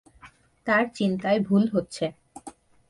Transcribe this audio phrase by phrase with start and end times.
[0.67, 2.05] তাঁর চিন্তায় ভুল হচ্ছে।